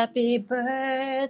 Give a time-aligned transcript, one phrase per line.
[0.00, 1.20] Happy birthday,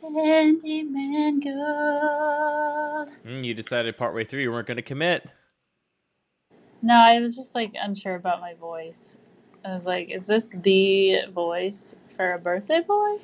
[0.00, 3.08] Handyman Gold.
[3.26, 5.28] Mm, you decided partway through you weren't going to commit.
[6.80, 9.16] No, I was just like unsure about my voice.
[9.62, 13.18] I was like, is this the voice for a birthday boy?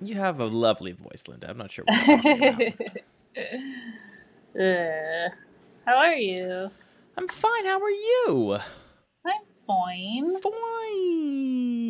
[0.00, 1.50] You have a lovely voice, Linda.
[1.50, 2.68] I'm not sure what you're
[4.56, 5.30] uh,
[5.84, 6.70] how are you?
[7.16, 7.64] I'm fine.
[7.64, 8.58] How are you?
[9.26, 10.40] I'm fine.
[10.40, 11.27] Fine.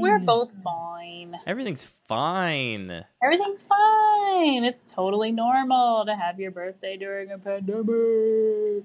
[0.00, 1.36] We're both fine.
[1.46, 3.04] Everything's fine.
[3.22, 4.64] Everything's fine.
[4.64, 8.84] It's totally normal to have your birthday during a pandemic.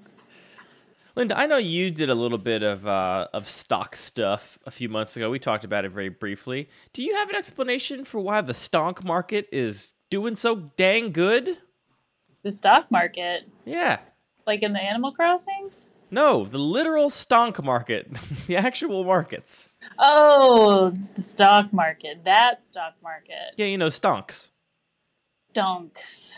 [1.16, 4.88] Linda, I know you did a little bit of uh, of stock stuff a few
[4.88, 5.30] months ago.
[5.30, 6.68] We talked about it very briefly.
[6.92, 11.56] Do you have an explanation for why the stock market is doing so dang good?
[12.42, 14.00] The stock market, Yeah.
[14.46, 15.86] like in the Animal Crossings?
[16.14, 18.08] No, the literal stonk market,
[18.46, 19.68] the actual markets.
[19.98, 22.24] Oh, the stock market.
[22.24, 23.54] That stock market.
[23.56, 24.50] Yeah, you know, stonks.
[25.52, 26.34] Stonks.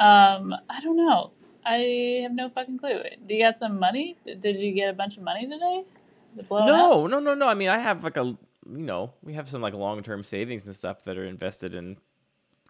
[0.00, 1.32] Um, I don't know.
[1.66, 3.02] I have no fucking clue.
[3.26, 4.16] Do you got some money?
[4.24, 5.84] Did you get a bunch of money today?
[6.32, 6.68] Is it blowing up?
[6.68, 7.48] No, no, no, no.
[7.48, 10.64] I mean, I have like a, you know, we have some like long term savings
[10.64, 11.98] and stuff that are invested in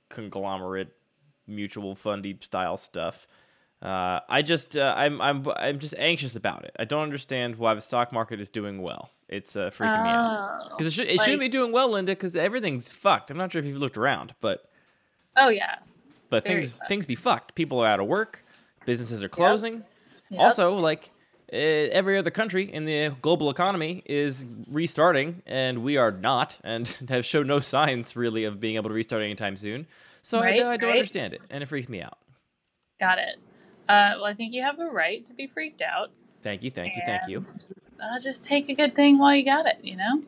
[0.09, 0.93] conglomerate
[1.47, 3.29] mutual fundy style stuff.
[3.83, 6.75] Uh, I just, uh, I'm, I'm, I'm just anxious about it.
[6.79, 9.11] I don't understand why the stock market is doing well.
[9.29, 12.13] It's uh, freaking me out Oh, because it, should, it shouldn't be doing well, Linda.
[12.13, 13.31] Because everything's fucked.
[13.31, 14.71] I'm not sure if you've looked around, but
[15.37, 15.77] oh yeah.
[16.31, 16.89] but Very things fucked.
[16.89, 17.55] things be fucked.
[17.55, 18.45] People are out of work.
[18.87, 19.85] Businesses are closing.
[20.31, 20.41] Yep.
[20.41, 21.11] Also, like
[21.53, 26.87] uh, every other country in the global economy is restarting, and we are not, and
[27.09, 29.87] have shown no signs really of being able to restart anytime soon.
[30.23, 30.97] So Right, I, I don't right.
[30.99, 32.17] understand it, and it freaks me out.
[33.01, 33.37] Got it.
[33.89, 36.11] Uh, well, I think you have a right to be freaked out.
[36.43, 37.43] Thank you, thank you, thank you.
[38.01, 40.21] Uh, just take a good thing while you got it, you know?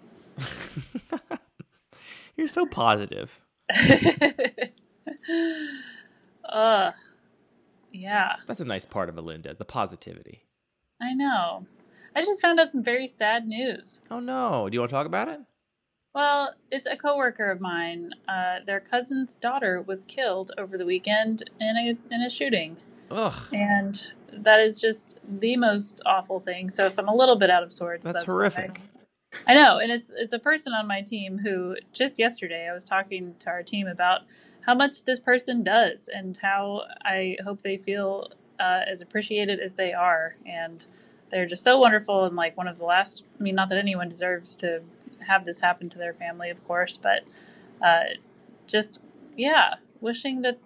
[2.37, 3.41] You're so positive.
[6.49, 6.95] Ugh.
[7.93, 10.43] Yeah, That's a nice part of Melinda, the positivity.
[11.01, 11.67] I know.
[12.15, 13.99] I just found out some very sad news.
[14.11, 15.41] Oh no, do you want to talk about it?
[16.15, 18.11] Well, it's a coworker of mine.
[18.29, 22.77] Uh, their cousin's daughter was killed over the weekend in a in a shooting,
[23.11, 26.71] Ugh, and that is just the most awful thing.
[26.71, 28.33] So if I'm a little bit out of sorts, that's, why.
[28.33, 28.81] horrific.
[29.47, 32.85] I know, and it's it's a person on my team who just yesterday I was
[32.85, 34.23] talking to our team about
[34.63, 38.31] how much this person does and how I hope they feel
[38.61, 40.85] uh, as appreciated as they are, and
[41.31, 43.25] they're just so wonderful and like one of the last.
[43.39, 44.83] I mean, not that anyone deserves to
[45.27, 47.25] have this happen to their family, of course, but
[47.83, 48.05] uh,
[48.67, 49.01] just
[49.37, 50.59] yeah, wishing that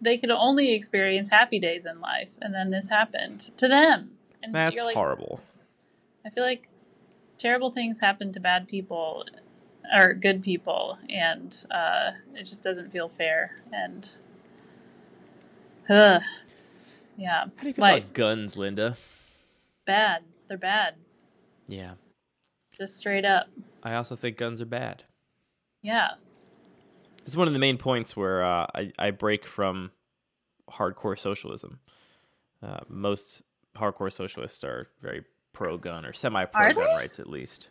[0.00, 4.12] they could only experience happy days in life, and then this happened to them.
[4.42, 5.40] And That's like, horrible.
[6.24, 6.68] I feel like
[7.38, 9.24] terrible things happen to bad people
[9.94, 13.54] or good people, and uh, it just doesn't feel fair.
[13.72, 14.08] And
[15.88, 16.22] ugh,
[17.16, 18.96] yeah, How do you feel life about guns, Linda?
[19.86, 20.22] bad.
[20.48, 20.94] They're bad,
[21.66, 21.92] Yeah,
[22.76, 23.48] just straight up.
[23.82, 25.04] I also think guns are bad.
[25.82, 26.12] Yeah,
[27.24, 29.90] This is one of the main points where uh, I, I break from
[30.70, 31.80] hardcore socialism.
[32.62, 33.42] Uh, most
[33.76, 37.70] hardcore socialists are very pro gun or semi pro gun rights, at least.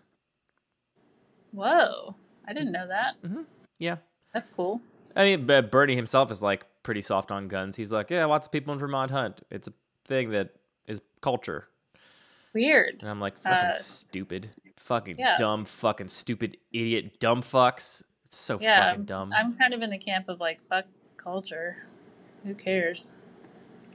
[1.51, 2.15] whoa,
[2.47, 3.15] I didn't know that.
[3.79, 3.97] Yeah.
[4.33, 4.81] That's cool.
[5.15, 7.75] I mean, but Bernie himself is like pretty soft on guns.
[7.75, 9.41] He's like, yeah, lots of people in Vermont hunt.
[9.51, 9.73] It's a
[10.05, 10.55] thing that
[10.87, 11.67] is culture.
[12.53, 12.97] Weird.
[13.01, 14.49] And I'm like, fucking Uh, stupid.
[14.77, 15.35] Fucking yeah.
[15.37, 18.03] dumb, fucking stupid idiot, dumb fucks.
[18.33, 19.31] So Yeah, fucking dumb.
[19.31, 20.85] I'm kind of in the camp of like fuck
[21.17, 21.85] culture.
[22.43, 23.11] Who cares?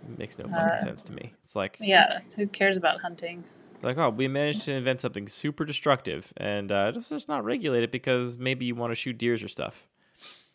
[0.09, 1.34] It makes no fucking uh, sense to me.
[1.43, 3.43] It's like, Yeah, who cares about hunting?
[3.75, 7.44] It's like, oh, we managed to invent something super destructive, and uh, let's just not
[7.44, 9.87] regulate it because maybe you want to shoot deers or stuff.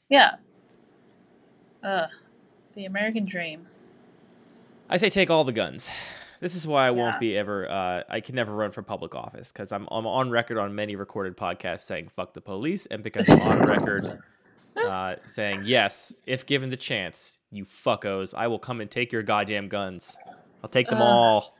[0.10, 0.36] Yeah.
[1.84, 2.10] Ugh,
[2.74, 3.68] the American dream.
[4.90, 5.90] I say take all the guns.
[6.44, 6.98] This is why I Yeah.
[6.98, 7.72] won't be ever.
[7.72, 10.98] Uh, I can never run for public office because I'm I'm on record on many
[10.98, 14.20] recorded podcasts saying fuck the police, and because I'm on record
[14.76, 19.24] uh, saying yes, if given the chance, you fuckos, I will come and take your
[19.24, 20.18] goddamn guns.
[20.62, 21.08] I'll take them Ugh.
[21.08, 21.56] all.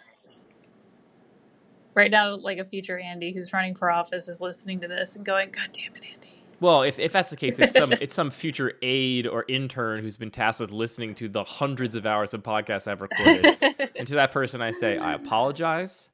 [1.96, 5.26] Right now, like a future Andy who's running for office is listening to this and
[5.26, 6.23] going, "God damn it, Andy."
[6.64, 10.16] Well, if, if that's the case, it's some it's some future aide or intern who's
[10.16, 13.58] been tasked with listening to the hundreds of hours of podcasts I've recorded.
[13.98, 16.10] and to that person, I say, I apologize,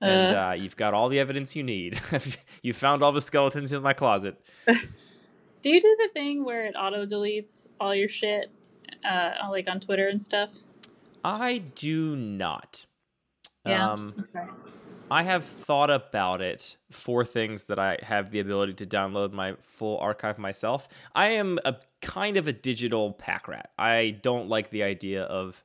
[0.00, 2.00] and uh, you've got all the evidence you need.
[2.64, 4.34] you found all the skeletons in my closet.
[4.66, 8.50] Do you do the thing where it auto deletes all your shit,
[9.08, 10.50] uh, like on Twitter and stuff?
[11.22, 12.86] I do not.
[13.64, 13.92] Yeah.
[13.92, 14.50] Um, Okay.
[15.10, 19.54] I have thought about it for things that I have the ability to download my
[19.60, 20.88] full archive myself.
[21.14, 23.70] I am a kind of a digital pack rat.
[23.78, 25.62] I don't like the idea of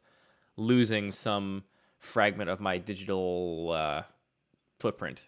[0.57, 1.63] losing some
[1.99, 4.03] fragment of my digital uh,
[4.79, 5.27] footprint.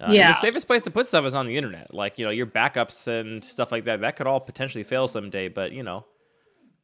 [0.00, 0.28] Uh, Yeah.
[0.28, 1.92] The safest place to put stuff is on the internet.
[1.94, 4.00] Like, you know, your backups and stuff like that.
[4.00, 6.04] That could all potentially fail someday, but, you know,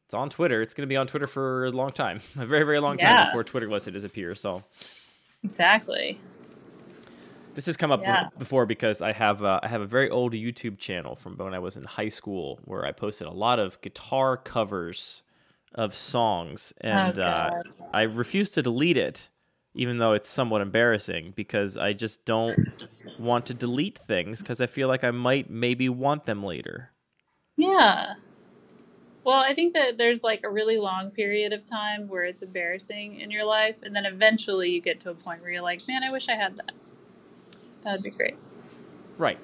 [0.05, 0.61] it's on Twitter.
[0.61, 3.25] It's going to be on Twitter for a long time, a very, very long time
[3.25, 4.35] before Twitter lets it disappear.
[4.35, 4.63] So
[5.43, 6.19] Exactly.
[7.53, 8.23] This has come up Yeah.
[8.25, 11.53] b- before because I have uh, I have a very old YouTube channel from when
[11.53, 15.23] I was in high school where I posted a lot of guitar covers
[15.73, 17.49] of songs, and uh,
[17.93, 19.29] I refuse to delete it,
[19.73, 22.57] even though it's somewhat embarrassing because I just don't
[23.17, 26.91] want to delete things because I feel like I might maybe want them later.
[27.55, 28.15] Yeah.
[29.23, 33.19] Well, I think that there's like a really long period of time where it's embarrassing
[33.21, 36.03] in your life, and then eventually you get to a point where you're like, man,
[36.03, 36.71] I wish I had that.
[37.83, 38.35] That'd be great.
[39.17, 39.39] Right.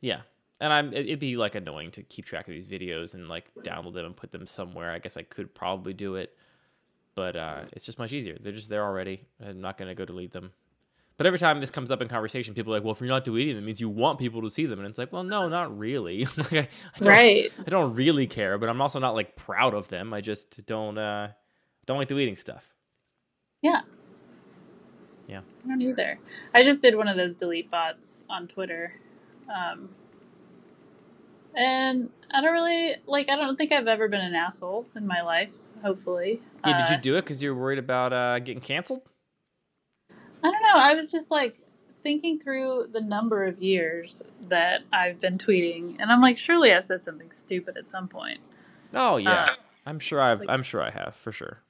[0.00, 0.20] Yeah.
[0.60, 3.50] And I'm it- it'd be like annoying to keep track of these videos and like
[3.60, 4.92] download them and put them somewhere.
[4.92, 6.36] I guess I could probably do it,
[7.14, 8.36] but uh, it's just much easier.
[8.40, 9.22] They're just there already.
[9.44, 10.52] I'm not gonna go delete them.
[11.18, 13.24] But every time this comes up in conversation, people are like, "Well, if you're not
[13.24, 15.76] deleting them, means you want people to see them." And it's like, "Well, no, not
[15.78, 16.24] really.
[16.36, 16.68] like, I, I
[16.98, 17.52] don't, Right.
[17.66, 20.14] I don't really care, but I'm also not like proud of them.
[20.14, 21.28] I just don't uh,
[21.86, 22.72] don't like deleting stuff."
[23.60, 23.82] Yeah.
[25.32, 25.40] Yeah.
[25.64, 26.18] I don't either.
[26.54, 28.94] I just did one of those delete bots on Twitter.
[29.52, 29.90] Um,
[31.54, 35.20] and I don't really, like, I don't think I've ever been an asshole in my
[35.22, 36.40] life, hopefully.
[36.66, 36.78] Yeah.
[36.84, 39.02] Did Uh, you do it because you're worried about uh, getting canceled?
[40.42, 40.74] I don't know.
[40.76, 41.58] I was just like
[41.96, 46.84] thinking through the number of years that I've been tweeting, and I'm like, surely I've
[46.84, 48.40] said something stupid at some point.
[48.94, 49.42] Oh yeah.
[49.42, 49.46] Uh,
[49.86, 50.40] I'm sure I've.
[50.40, 51.60] like- I'm sure I have for sure.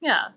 [0.00, 0.28] Yeah.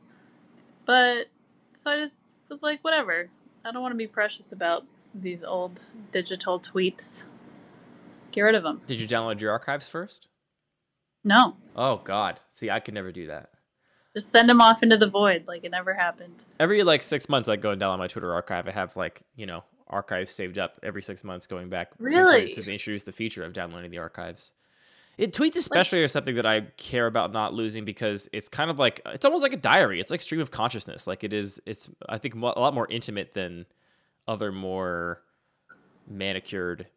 [0.86, 1.28] But
[1.74, 2.21] so I just
[2.52, 3.30] was like, whatever.
[3.66, 5.82] I don't want to be precious about these old
[6.12, 7.26] digital tweets.
[8.32, 8.82] Get rid of them.
[8.86, 10.28] Did you download your archives first?
[11.24, 11.58] No.
[11.76, 12.40] Oh God!
[12.52, 13.50] See, I could never do that.
[14.16, 16.44] Just send them off into the void like it never happened.
[16.60, 18.68] Every like six months, I go and download my Twitter archive.
[18.68, 21.92] I have like you know archives saved up every six months, going back.
[22.00, 22.52] Really?
[22.52, 24.54] Since they introduced the feature of downloading the archives.
[25.22, 28.80] It tweets especially are something that I care about not losing because it's kind of
[28.80, 30.00] like it's almost like a diary.
[30.00, 31.06] It's like stream of consciousness.
[31.06, 31.62] Like it is.
[31.68, 33.68] It's I think a lot more intimate than
[34.28, 35.22] other more
[36.08, 36.88] manicured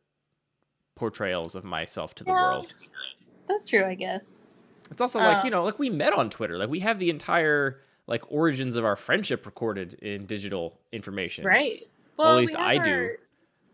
[0.94, 2.74] portrayals of myself to the world.
[3.46, 4.40] That's true, I guess.
[4.90, 6.56] It's also like, Uh, you know, like we met on Twitter.
[6.56, 11.44] Like we have the entire like origins of our friendship recorded in digital information.
[11.44, 11.84] Right.
[12.16, 13.16] Well, at we least have I do.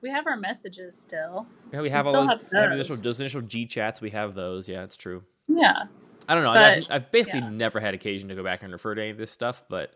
[0.03, 1.47] We have our messages still.
[1.73, 2.73] Yeah, we have all those, have those.
[2.73, 4.01] initial, those initial G chats.
[4.01, 4.69] We have those.
[4.69, 5.23] Yeah, it's true.
[5.49, 5.85] Yeah.
[6.29, 6.55] I don't know.
[6.55, 7.51] But, I've, I've basically yeah.
[7.51, 9.95] never had occasion to go back and refer to any of this stuff, but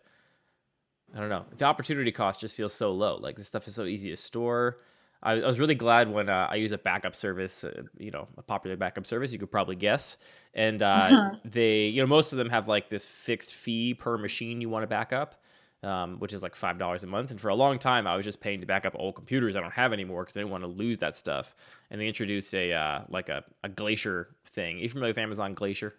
[1.15, 1.45] I don't know.
[1.57, 3.17] The opportunity cost just feels so low.
[3.17, 4.79] Like this stuff is so easy to store.
[5.23, 8.29] I, I was really glad when uh, I use a backup service, uh, you know,
[8.37, 9.33] a popular backup service.
[9.33, 10.17] You could probably guess,
[10.55, 11.37] and uh, Uh-huh.
[11.45, 14.83] they, you know, most of them have like this fixed fee per machine you want
[14.83, 15.41] to back up.
[15.85, 18.25] Um, which is like five dollars a month, and for a long time I was
[18.25, 20.63] just paying to back up old computers I don't have anymore because I didn't want
[20.63, 21.55] to lose that stuff.
[21.91, 24.77] And they introduced a uh, like a, a Glacier thing.
[24.77, 25.95] Are you familiar with Amazon Glacier?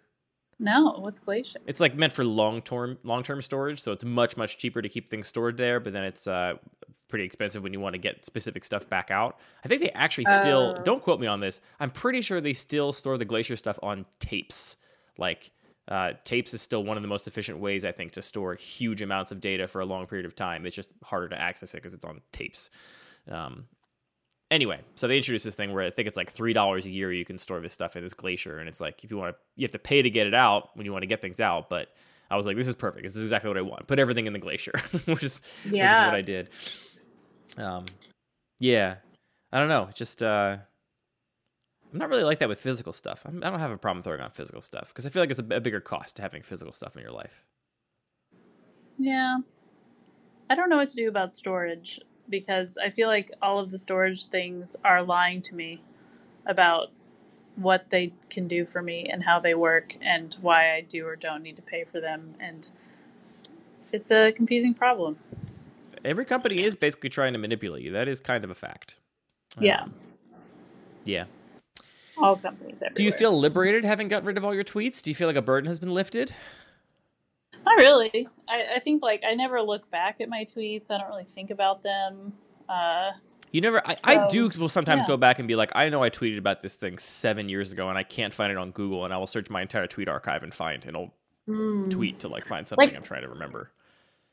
[0.58, 1.60] No, what's Glacier?
[1.66, 4.88] It's like meant for long term long term storage, so it's much much cheaper to
[4.88, 5.78] keep things stored there.
[5.78, 6.54] But then it's uh,
[7.08, 9.38] pretty expensive when you want to get specific stuff back out.
[9.64, 10.82] I think they actually still Oh.
[10.82, 11.60] don't quote me on this.
[11.78, 14.78] I'm pretty sure they still store the Glacier stuff on tapes.
[15.18, 15.50] Like
[15.88, 19.02] uh, tapes is still one of the most efficient ways I think to store huge
[19.02, 20.66] amounts of data for a long period of time.
[20.66, 22.70] It's just harder to access it because it's on tapes.
[23.30, 23.66] Um,
[24.50, 27.12] anyway, so they introduced this thing where I think it's like three dollars a year
[27.12, 29.40] you can store this stuff in this glacier, and it's like if you want to,
[29.54, 31.70] you have to pay to get it out when you want to get things out.
[31.70, 31.88] But
[32.30, 33.04] I was like, this is perfect.
[33.04, 33.86] This is exactly what I want.
[33.86, 34.72] Put everything in the glacier,
[35.04, 36.48] which is which is what I did.
[37.58, 37.86] Um,
[38.58, 38.96] yeah,
[39.52, 39.86] I don't know.
[39.90, 40.56] It's Just uh,
[41.92, 43.22] I'm not really like that with physical stuff.
[43.24, 45.38] I'm, I don't have a problem throwing out physical stuff because I feel like it's
[45.38, 47.44] a, a bigger cost to having physical stuff in your life.
[48.98, 49.38] Yeah.
[50.48, 53.78] I don't know what to do about storage because I feel like all of the
[53.78, 55.82] storage things are lying to me
[56.46, 56.88] about
[57.56, 61.16] what they can do for me and how they work and why I do or
[61.16, 62.70] don't need to pay for them and
[63.92, 65.16] it's a confusing problem.
[66.04, 67.92] Every company is basically trying to manipulate you.
[67.92, 68.96] That is kind of a fact.
[69.58, 69.82] Yeah.
[69.82, 69.94] Um,
[71.04, 71.24] yeah.
[72.18, 72.92] All companies everywhere.
[72.94, 75.02] Do you feel liberated having gotten rid of all your tweets?
[75.02, 76.32] Do you feel like a burden has been lifted?
[77.64, 78.28] Not really.
[78.48, 80.90] I, I think like I never look back at my tweets.
[80.90, 82.32] I don't really think about them.
[82.68, 83.10] Uh,
[83.52, 83.86] You never.
[83.86, 85.08] I, I do will sometimes yeah.
[85.08, 87.88] go back and be like, I know I tweeted about this thing seven years ago,
[87.88, 90.42] and I can't find it on Google, and I will search my entire tweet archive
[90.42, 91.10] and find an old
[91.90, 93.70] tweet to like find something Like- I'm trying to remember.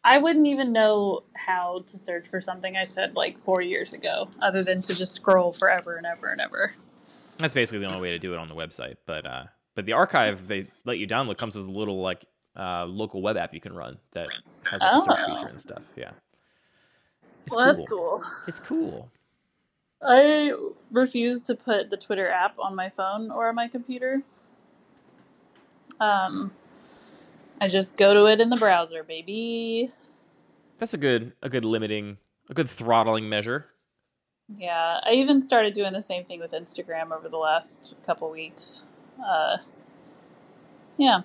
[0.06, 4.28] I wouldn't even know how to search for something I said like four years ago,
[4.42, 6.74] other than to just scroll forever and ever and ever.
[7.44, 8.96] That's basically the only way to do it on the website.
[9.06, 9.44] But uh,
[9.76, 12.24] but the archive they let you download comes with a little like
[12.58, 14.30] uh, local web app you can run that
[14.72, 15.36] has like, a search Oh.
[15.36, 15.82] feature and stuff.
[15.98, 16.12] Yeah.
[17.46, 18.24] It's well, that's cool.
[18.48, 19.12] It's cool.
[20.02, 20.54] I
[20.90, 24.22] refuse to put the Twitter app on my phone or on my computer.
[26.00, 26.50] Um,
[27.60, 29.92] I just go to it in the browser, baby.
[30.78, 32.20] That's a good a good limiting
[32.50, 33.66] a good throttling measure.
[34.58, 38.84] Yeah, I even started doing the same thing with Instagram over the last couple weeks.
[39.26, 39.58] Uh,
[40.98, 41.22] yeah,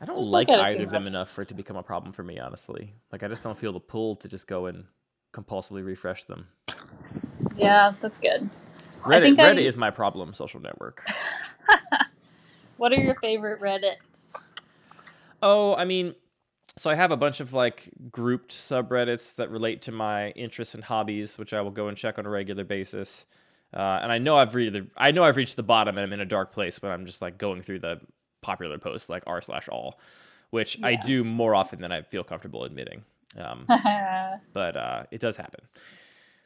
[0.00, 1.10] I don't like either of them much.
[1.10, 2.92] enough for it to become a problem for me, honestly.
[3.10, 4.84] Like I just don't feel the pull to just go and
[5.32, 6.48] compulsively refresh them.
[7.56, 8.50] yeah, that's good.
[9.04, 11.04] I Reddit I- Reddit is my problem social network.
[12.78, 14.34] What are your favorite Reddits?
[15.40, 16.16] Oh, I mean,
[16.76, 20.82] so I have a bunch of like grouped subreddits that relate to my interests and
[20.82, 23.26] hobbies, which I will go and check on a regular basis.
[23.74, 26.12] Uh, and I know I've reached the, I know I've reached the bottom and I'm
[26.12, 28.00] in a dark place, but I'm just like going through the
[28.42, 29.98] popular posts like r slash all,
[30.50, 33.04] which I do more often than I feel comfortable admitting.
[33.38, 33.66] Um,
[34.52, 35.60] but uh, it does happen.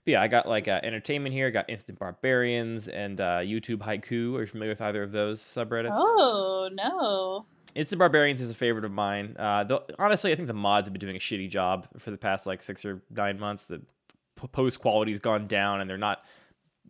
[0.05, 1.49] But yeah, I got like uh, entertainment here.
[1.49, 4.37] I got Instant Barbarians and uh, YouTube Haiku.
[4.37, 5.95] Are you familiar with either of those subreddits?
[5.97, 9.37] oh no, Instant Barbarians is a favorite of mine.
[9.39, 12.17] Uh, the, honestly, I think the mods have been doing a shitty job for the
[12.17, 13.65] past like six or nine months.
[13.65, 13.83] The
[14.53, 16.25] post quality's gone down, and they're not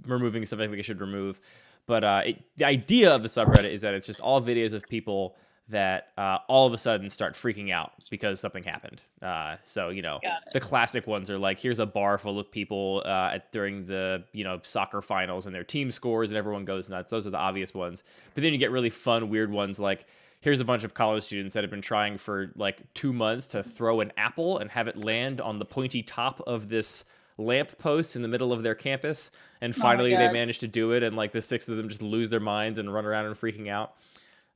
[0.07, 1.40] removing stuff I think they should remove.
[1.87, 4.88] But uh, it, the idea of the subreddit is that it's just all videos of
[4.88, 5.37] people
[5.69, 9.02] that uh, all of a sudden start freaking out because something happened.
[9.21, 10.21] Uh, so you know,
[10.52, 14.23] the classic ones are like, here's a bar full of people uh, at, during the
[14.33, 17.11] you know soccer finals, and their team scores, and everyone goes nuts.
[17.11, 18.05] Those are the obvious ones.
[18.35, 20.07] But then you get really fun, weird ones like.
[20.40, 23.62] Here's a bunch of college students that have been trying for like two months to
[23.62, 27.05] throw an apple and have it land on the pointy top of this
[27.38, 29.31] lamp post in the middle of their campus.
[29.61, 30.33] And Oh finally, they God.
[30.33, 31.02] managed to do it.
[31.02, 33.69] And like the six of them just lose their minds and run around and freaking
[33.69, 33.95] out.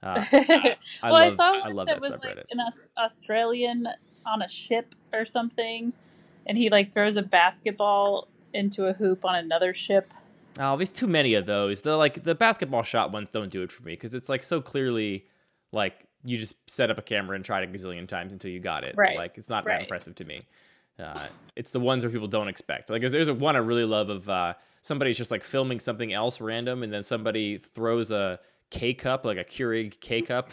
[0.03, 2.37] Uh, I well, I love- saw I love that that was subreddit.
[2.37, 2.61] like an
[2.97, 3.89] Australian
[4.25, 5.93] on a ship or something,
[6.47, 10.13] and he like throws a basketball into a hoop on another ship.
[10.59, 11.83] Oh, there's too many of those.
[11.83, 14.61] The like the basketball shot ones don't do it for me because it's like so
[14.61, 15.27] clearly
[15.73, 18.85] like you just set up a camera and tried a gazillion times until you got
[18.85, 18.95] it.
[18.97, 20.47] Right, Like it's not that impressive to me.
[20.99, 22.91] Uh, it's the ones where people don't expect.
[22.91, 26.13] Like there's, there's a one I really love of uh, somebody's just like filming something
[26.13, 28.39] else random and then somebody throws a
[28.71, 30.53] K cup like a Keurig K cup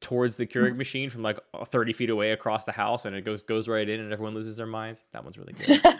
[0.00, 3.42] towards the Keurig machine from like 30 feet away across the house and it goes
[3.42, 5.06] goes right in and everyone loses their minds.
[5.12, 5.80] That one's really good.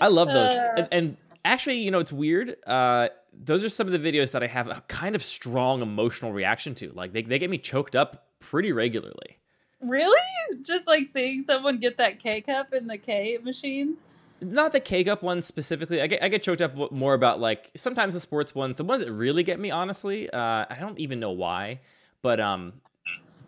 [0.00, 0.50] I love those.
[0.50, 0.74] Uh.
[0.76, 2.56] and, and actually, you know, it's weird.
[2.66, 6.32] Uh, those are some of the videos that I have a kind of strong emotional
[6.32, 6.92] reaction to.
[6.92, 9.38] Like they, they get me choked up pretty regularly.
[9.80, 10.18] really?
[10.62, 13.96] Just like seeing someone get that K cup in the K machine?
[14.40, 16.02] Not the K Cup ones specifically.
[16.02, 18.76] I get I get choked up more about like sometimes the sports ones.
[18.76, 21.80] The ones that really get me, honestly, uh, I don't even know why,
[22.22, 22.72] but um,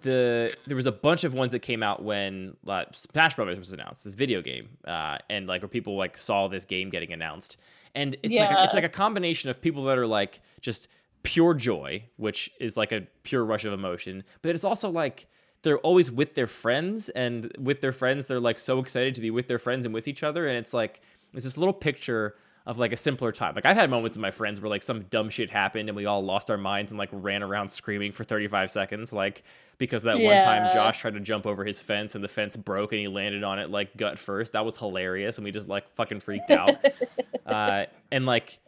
[0.03, 3.73] the there was a bunch of ones that came out when uh, Smash Brothers was
[3.73, 7.57] announced, this video game, uh, and like where people like saw this game getting announced,
[7.95, 10.89] and it's like a, it's like a combination of people that are like just
[11.23, 15.27] pure joy, which is like a pure rush of emotion, but it's also like
[15.63, 19.31] they're always with their friends, and with their friends, they're like so excited to be
[19.31, 21.01] with their friends and with each other, and it's like
[21.33, 22.37] it's this little picture
[22.67, 23.55] of like a simpler time.
[23.55, 26.07] Like I've had moments with my friends where like some dumb shit happened and we
[26.07, 29.43] all lost our minds and like ran around screaming for 35 seconds like
[29.77, 32.93] because that one time Josh tried to jump over his fence and the fence broke
[32.93, 34.55] and he landed on it like gut first.
[34.55, 36.83] That was hilarious and we just like fucking freaked out.
[37.47, 38.59] uh and like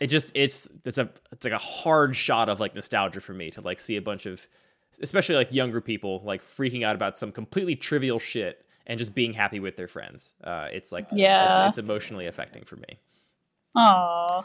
[0.00, 3.50] it just it's it's a it's like a hard shot of like nostalgia for me
[3.50, 4.46] to like see a bunch of
[5.02, 9.34] especially like younger people like freaking out about some completely trivial shit and just being
[9.34, 10.34] happy with their friends.
[10.42, 11.66] Uh it's like Yeah.
[11.68, 12.98] it's, it's emotionally affecting for me.
[13.76, 14.44] Aw,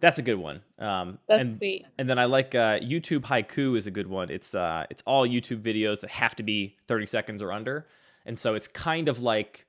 [0.00, 0.60] That's a good one.
[0.78, 1.84] Um, that's and, sweet.
[1.98, 4.30] And then I like uh, YouTube Haiku is a good one.
[4.30, 7.86] It's uh, it's all YouTube videos that have to be 30 seconds or under,
[8.26, 9.66] and so it's kind of like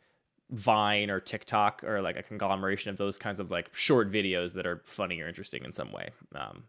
[0.52, 4.68] Vine or TikTok or like a conglomeration of those kinds of like short videos that
[4.68, 6.10] are funny or interesting in some way.
[6.36, 6.64] Um,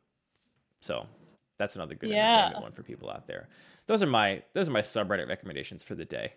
[0.81, 1.07] so
[1.59, 2.59] that's another good Yeah.
[2.61, 3.49] one for people out there.
[3.87, 6.33] Those are my those are my subreddit recommendations for the day.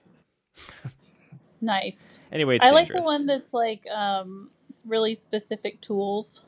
[1.62, 2.20] Nice.
[2.32, 4.50] Anyway, it's I like the one that's like um
[4.86, 6.42] really specific tools.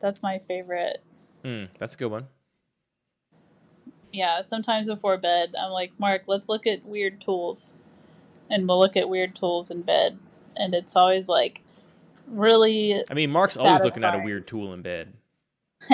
[0.00, 1.02] That's my favorite.
[1.44, 2.26] Mm, that's a good one.
[4.12, 7.72] Yeah, sometimes before bed, I'm like, Mark, let's look at weird tools.
[8.50, 10.18] And we'll look at weird tools in bed.
[10.56, 11.62] And it's always like
[12.26, 15.12] really I mean, Mark's always looking at a weird tool in bed.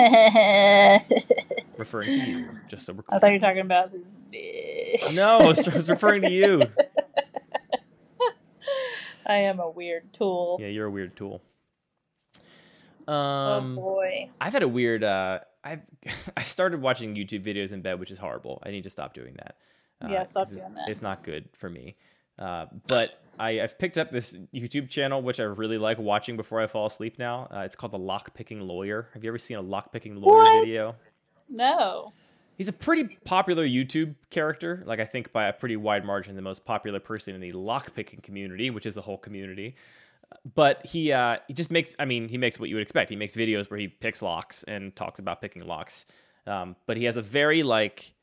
[1.77, 3.17] Referring to you, just so we're clear.
[3.17, 4.17] I thought you were talking about his.
[5.13, 6.63] No, I was, I was referring to you.
[9.25, 10.57] I am a weird tool.
[10.59, 11.41] Yeah, you're a weird tool.
[13.07, 14.29] oh Um, boy.
[14.39, 15.03] I've had a weird.
[15.03, 15.81] Uh, I've
[16.37, 18.61] I started watching YouTube videos in bed, which is horrible.
[18.65, 19.55] I need to stop doing that.
[20.01, 20.89] Uh, Yeah, stop doing that.
[20.89, 21.95] It's not good for me.
[22.37, 26.59] Uh, but I, I've picked up this YouTube channel, which I really like watching before
[26.61, 27.17] I fall asleep.
[27.17, 29.09] Now uh, it's called the Lock Picking Lawyer.
[29.13, 30.65] Have you ever seen a lock picking lawyer What?
[30.65, 30.95] video?
[31.49, 32.11] No.
[32.57, 34.83] He's a pretty popular YouTube character.
[34.85, 38.23] Like I think by a pretty wide margin, the most popular person in the lockpicking
[38.23, 39.75] community, which is a whole community.
[40.55, 41.95] But he uh, he just makes.
[41.99, 43.09] I mean, he makes what you would expect.
[43.09, 46.05] He makes videos where he picks locks and talks about picking locks.
[46.47, 48.13] Um, but he has a very like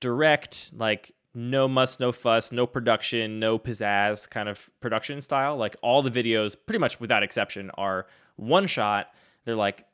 [0.00, 5.56] direct, like no muss, no fuss, no production, no pizzazz kind of production style.
[5.56, 9.08] Like all the videos, pretty much without exception, are one shot.
[9.44, 9.84] They're like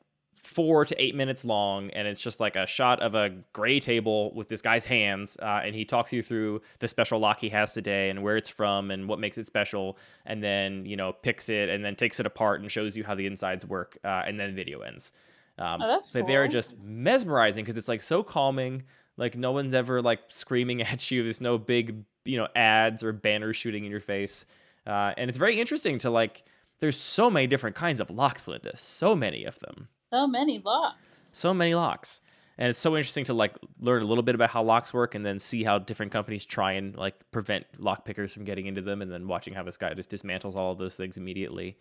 [0.41, 4.33] four to eight minutes long, and it's just like a shot of a gray table
[4.33, 7.73] with this guy's hands, uh, and he talks you through the special lock he has
[7.73, 11.49] today and where it's from and what makes it special, and then you know picks
[11.49, 14.39] it and then takes it apart and shows you how the insides work, uh, and
[14.39, 15.11] then video ends.
[15.57, 18.83] Um, Oh, but they're just mesmerizing because it's like so calming.
[19.17, 21.23] Like no one's ever like screaming at you.
[21.23, 24.45] There's no big you know ads or banners shooting in your face,
[24.87, 26.43] uh, and it's very interesting to like.
[26.79, 28.77] There's so many different kinds of locks, Linda.
[28.77, 31.31] So many of them So many locks.
[31.33, 32.21] so many locks.
[32.57, 35.25] And it's so interesting to like learn a little bit about how locks work and
[35.25, 39.01] then see how different companies try and like prevent lock pickers from getting into them
[39.01, 41.77] and then watching how this guy just dismantles all of those things immediately.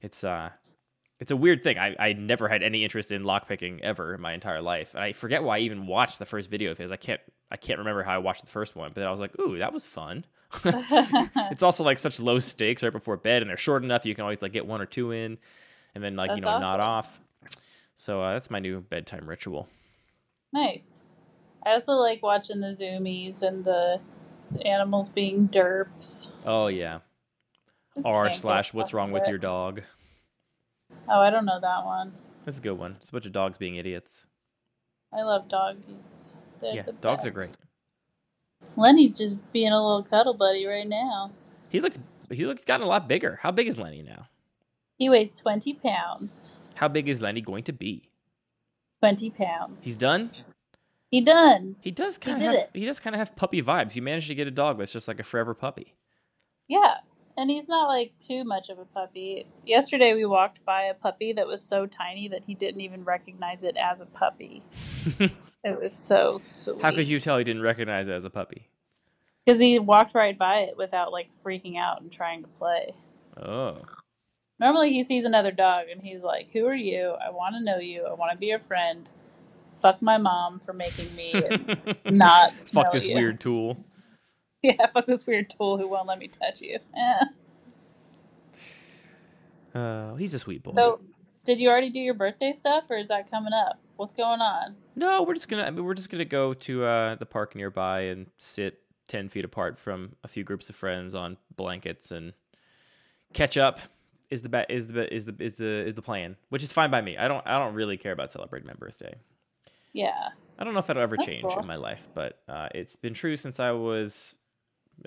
[0.00, 0.50] It's uh
[1.20, 1.78] it's a weird thing.
[1.78, 4.94] I, I never had any interest in lock picking ever in my entire life.
[4.94, 6.90] And i forget why i even watched the first video of his.
[6.90, 9.20] I can't i can't remember how i watched the first one but then i was
[9.20, 10.24] like ooh that was fun.
[11.50, 14.22] It's also like such low stakes right before bed and they're short enough you can
[14.22, 15.36] always like get one or two in
[15.94, 17.10] and then like you That's know nod awesome.
[17.10, 17.20] off
[17.98, 19.68] so uh, that's my new bedtime ritual
[20.52, 21.00] Nice.
[21.64, 24.00] I also like watching the zoomies and the
[24.64, 26.30] animals being derps.
[26.44, 27.00] Oh yeah.
[27.94, 29.28] Just R slash what's wrong with it.
[29.28, 29.82] your dog?
[31.08, 32.12] Oh, I don't know that one.
[32.44, 32.92] That's a good one.
[32.96, 34.24] It's a bunch of dogs being idiots.
[35.12, 36.34] I love doggies.
[36.60, 37.56] They're yeah, the dogs are great.
[38.76, 41.32] Lenny's just being a little cuddle buddy right now.
[41.68, 41.98] He looks
[42.30, 43.40] he looks gotten a lot bigger.
[43.42, 44.28] How big is Lenny now?
[44.96, 46.58] He weighs 20 pounds.
[46.78, 48.08] How big is Lenny going to be?
[49.00, 49.84] 20 pounds.
[49.84, 50.30] He's done.
[51.10, 51.76] He done.
[51.80, 53.96] He does kind of have he does kind of have puppy vibes.
[53.96, 55.94] You managed to get a dog that's just like a forever puppy.
[56.68, 56.94] Yeah.
[57.36, 59.46] And he's not like too much of a puppy.
[59.64, 63.64] Yesterday we walked by a puppy that was so tiny that he didn't even recognize
[63.64, 64.62] it as a puppy.
[65.64, 66.80] It was so sweet.
[66.80, 68.68] How could you tell he didn't recognize it as a puppy?
[69.44, 72.94] Because he walked right by it without like freaking out and trying to play.
[73.36, 73.74] Oh.
[74.60, 77.14] Normally he sees another dog and he's like, "Who are you?
[77.24, 78.04] I want to know you.
[78.04, 79.08] I want to be your friend.
[79.80, 81.32] Fuck my mom for making me
[82.06, 83.76] not Fuck this you." weird tool.
[84.60, 86.80] Yeah, fuck this weird tool who won't let me touch you.
[89.72, 90.72] Uh, he's a sweet boy.
[90.74, 91.00] So,
[91.44, 93.78] did you already do your birthday stuff, or is that coming up?
[93.94, 94.74] What's going on?
[94.96, 95.62] No, we're just gonna.
[95.62, 99.44] I mean, we're just gonna go to uh, the park nearby and sit ten feet
[99.44, 102.32] apart from a few groups of friends on blankets and
[103.32, 103.78] catch up.
[104.30, 107.00] Is the is the is the is the is the plan, which is fine by
[107.00, 107.16] me.
[107.16, 109.14] I don't I don't really care about celebrating my birthday.
[109.94, 111.58] Yeah, I don't know if that'll ever That's change cool.
[111.58, 114.36] in my life, but uh, it's been true since I was,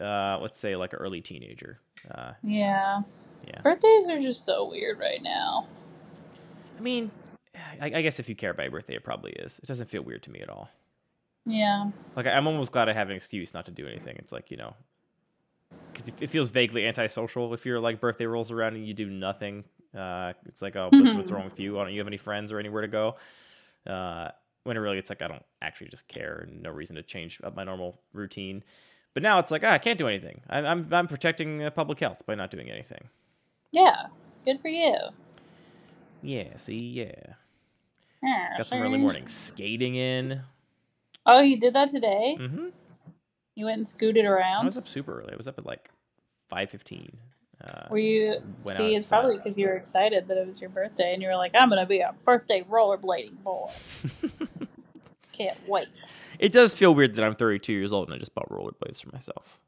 [0.01, 1.79] uh, let's say, like an early teenager.
[2.09, 3.01] Uh, yeah.
[3.47, 3.61] Yeah.
[3.61, 5.67] Birthdays are just so weird right now.
[6.77, 7.11] I mean,
[7.79, 9.59] I, I guess if you care about your birthday, it probably is.
[9.59, 10.69] It doesn't feel weird to me at all.
[11.45, 14.15] Yeah, Like I'm almost glad I have an excuse not to do anything.
[14.19, 14.75] It's like you know,
[16.01, 19.63] because it feels vaguely antisocial if your like birthday rolls around and you do nothing.
[19.97, 21.73] Uh, it's like, oh, what's, what's wrong with you?
[21.73, 23.15] Why don't you have any friends or anywhere to go?
[23.85, 24.29] Uh,
[24.63, 27.39] when it really, it's like I don't actually just care and no reason to change
[27.43, 28.63] up my normal routine.
[29.13, 30.41] But now it's like, ah, I can't do anything.
[30.49, 33.09] I, I'm I'm protecting uh, public health by not doing anything.
[33.71, 34.07] yeah.
[34.43, 34.95] Good for you.
[36.23, 36.57] Yeah.
[36.57, 37.33] See, yeah.
[38.23, 40.41] Yeah, Got some early morning skating in.
[41.25, 42.37] Oh, you did that today?
[42.39, 42.67] Mm-hmm.
[43.55, 44.63] You went and scooted around.
[44.63, 45.33] I was up super early.
[45.33, 45.89] I was up at like
[46.49, 47.17] five fifteen.
[47.63, 48.41] Uh, Were you?
[48.75, 51.35] see, it's probably because you were excited that it was your birthday, and you were
[51.35, 53.69] like, "I'm gonna be a birthday rollerblading boy."
[55.31, 55.87] Can't wait.
[56.39, 59.11] It does feel weird that I'm 32 years old and I just bought rollerblades for
[59.11, 59.59] myself.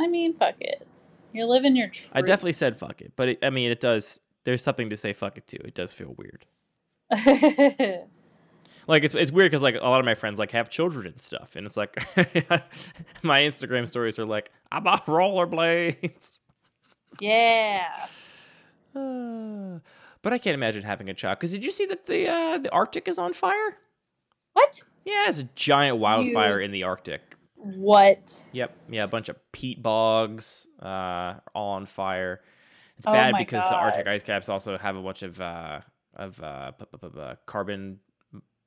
[0.00, 0.86] I mean, fuck it.
[1.32, 2.10] You're living your truth.
[2.12, 4.18] I definitely said fuck it, but it, I mean, it does.
[4.44, 5.58] There's something to say fuck it to.
[5.58, 6.46] It does feel weird.
[8.86, 11.20] Like it's it's weird because like a lot of my friends like have children and
[11.20, 11.94] stuff, and it's like
[13.22, 16.40] my Instagram stories are like I bought rollerblades.
[17.20, 17.86] yeah.
[18.94, 19.78] Uh,
[20.22, 21.38] but I can't imagine having a child.
[21.38, 23.76] Because did you see that the uh, the Arctic is on fire?
[24.54, 24.82] What?
[25.04, 27.20] Yeah, it's a giant wildfire You- in the Arctic.
[27.56, 28.46] What?
[28.52, 28.76] Yep.
[28.90, 32.40] Yeah, a bunch of peat bogs, uh, all on fire.
[32.98, 35.80] It's Oh bad because the Arctic ice caps also have a bunch of uh,
[36.16, 38.00] of uh, p- p- p- uh, carbon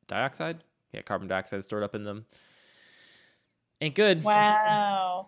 [0.07, 0.63] dioxide.
[0.93, 2.25] Yeah, carbon dioxide stored up in them.
[3.81, 4.23] Ain't good.
[4.23, 5.27] Wow.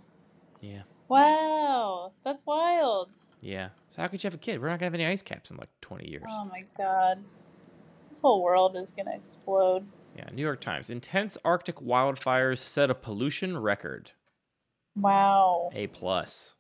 [0.62, 2.14] Yeah, Wow.
[2.24, 3.18] That's wild.
[3.42, 3.70] yeah.
[3.90, 4.62] So how could you have a kid?
[4.62, 6.24] We're not gonna have any ice caps in like twenty years.
[6.30, 7.24] Oh my god.
[8.10, 9.86] This whole world is gonna explode.
[10.16, 10.90] Yeah, New York Times.
[10.90, 14.12] Intense Arctic wildfires set a pollution record.
[14.96, 15.70] Wow.
[15.74, 16.56] A plus.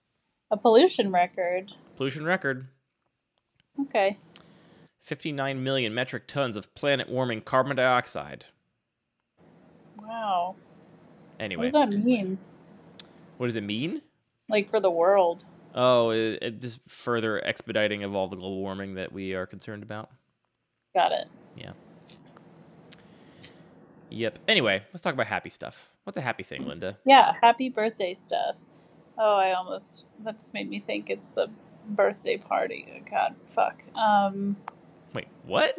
[0.51, 1.73] A pollution record.
[1.95, 2.67] Pollution record.
[3.81, 4.17] Okay.
[5.07, 8.43] 59 million metric tons of planet warming carbon dioxide.
[10.01, 10.55] Wow.
[11.39, 12.37] Anyway, What does that mean?
[13.37, 14.01] what does it mean?
[14.49, 15.45] Like for the world?
[15.73, 19.81] Oh, it, it just further expediting of all the global warming that we are concerned
[19.81, 20.09] about.
[20.93, 21.29] Got it.
[21.55, 21.71] Yeah.
[24.09, 24.39] Yep.
[24.49, 25.89] Anyway, let's talk about happy stuff.
[26.03, 26.97] What's a happy thing, Linda?
[27.05, 28.57] Yeah, happy birthday stuff.
[29.17, 31.49] Oh, I almost that just made me think it's the
[31.87, 32.85] birthday party.
[32.93, 33.81] Oh, God, fuck.
[33.95, 34.57] Um,
[35.17, 35.75] Wait, what?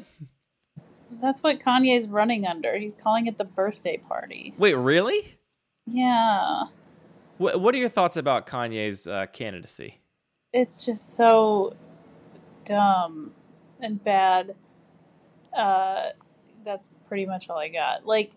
[1.23, 2.77] that's what Kanye's running under.
[2.77, 4.53] He's calling it the birthday party.
[4.59, 5.39] Wait, really?
[5.87, 6.65] Yeah,
[7.37, 10.01] What What are your thoughts about Kanye's uh, candidacy?
[10.53, 11.77] it's just so
[12.65, 13.31] dumb
[13.81, 14.57] and bad.
[15.57, 16.07] Uh,
[16.65, 18.07] that's pretty much all I got.
[18.07, 18.33] Like,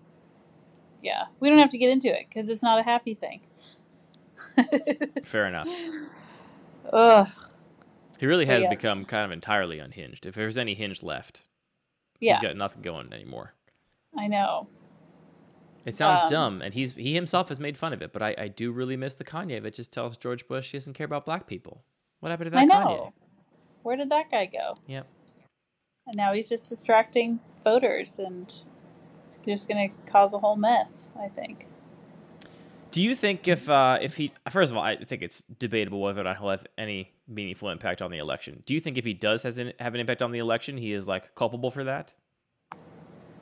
[1.02, 3.42] yeah, we don't have to get into it because it's not a happy thing.
[5.24, 5.68] Fair enough.
[6.94, 7.28] Ugh.
[8.22, 8.70] He really has yeah.
[8.70, 10.28] become kind of entirely unhinged.
[10.28, 11.42] If there's any hinge left,
[12.20, 13.56] Yeah, he's got nothing going anymore.
[14.16, 14.68] I know.
[15.88, 18.14] It sounds Um, dumb, and he's he himself has made fun of it.
[18.14, 20.94] But I, I do really miss the Kanye that just tells George Bush he doesn't
[20.94, 21.82] care about black people.
[22.20, 22.76] What happened to that I know.
[22.76, 23.14] Kanye?
[23.82, 24.76] Where did that guy go?
[24.86, 25.08] Yep.
[26.06, 28.54] And now he's just distracting voters and
[29.24, 31.66] it's just going to cause a whole mess, I think.
[32.92, 36.22] Do you think if uh, if he first of all, I think it's debatable whether
[36.22, 38.64] or not he'll have any meaningful impact on the election.
[38.66, 40.92] Do you think if he does has an, have an impact on the election, he
[40.92, 42.14] is like culpable for that?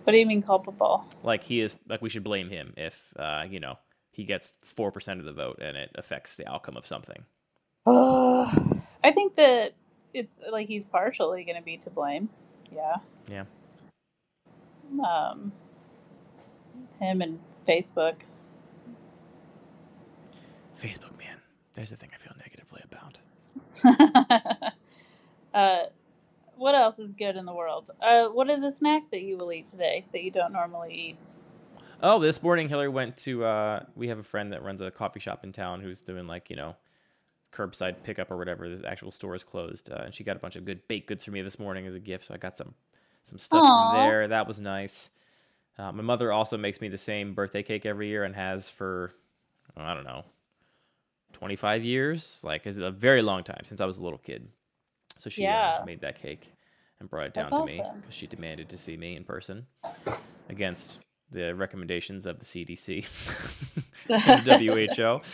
[0.03, 1.05] What do you mean culpable?
[1.23, 3.79] Like he is like we should blame him if uh, you know
[4.11, 7.25] he gets four percent of the vote and it affects the outcome of something.
[7.87, 9.73] I think that
[10.13, 12.29] it's like he's partially going to be to blame.
[12.71, 12.97] Yeah.
[13.27, 13.45] Yeah.
[15.03, 15.51] Um,
[16.99, 18.21] him and Facebook.
[20.79, 21.37] Facebook, man,
[21.73, 23.19] there's the thing I feel negatively about.
[25.53, 25.85] uh,
[26.55, 27.89] what else is good in the world?
[28.01, 31.17] Uh, what is a snack that you will eat today that you don't normally eat?
[32.01, 33.43] Oh, this morning Hillary went to.
[33.43, 36.49] Uh, we have a friend that runs a coffee shop in town who's doing like
[36.49, 36.77] you know,
[37.51, 38.69] curbside pickup or whatever.
[38.69, 41.25] The actual store is closed, uh, and she got a bunch of good baked goods
[41.25, 42.27] for me this morning as a gift.
[42.27, 42.73] So I got some
[43.23, 43.91] some stuff Aw.
[43.91, 44.29] from there.
[44.29, 45.09] That was nice.
[45.77, 49.13] Uh, my mother also makes me the same birthday cake every year and has for
[49.75, 50.23] oh, I don't know,
[51.33, 52.41] twenty five years.
[52.43, 54.47] Like it's a very long time since I was a little kid.
[55.17, 56.51] So she uh, made that cake
[56.99, 59.65] and brought it down That's to me because she demanded to see me in person
[60.49, 60.99] against
[61.31, 63.05] the recommendations of the CDC
[64.09, 65.21] and WHO.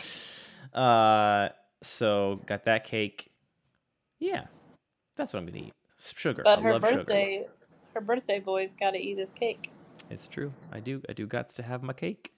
[0.74, 1.50] Uh,
[1.82, 3.32] so got that cake.
[4.20, 4.46] Yeah,
[5.16, 5.74] that's what I'm gonna eat.
[5.98, 6.44] Sugar.
[6.44, 7.46] But I her birthday,
[7.94, 9.72] her birthday boy's got to eat his cake.
[10.10, 10.52] It's true.
[10.74, 11.02] I do.
[11.08, 11.28] I do.
[11.28, 12.34] Got to have my cake.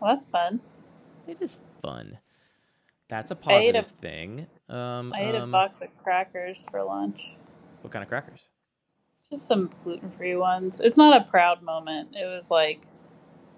[0.00, 0.60] Well, that's fun.
[1.28, 2.18] It is fun.
[3.08, 4.46] That's a a- positive thing.
[4.68, 7.32] Um, I ate a um, box of crackers for lunch.
[7.82, 8.48] What kind of crackers?
[9.30, 10.80] Just some gluten free ones.
[10.80, 12.14] It's not a proud moment.
[12.14, 12.82] It was like,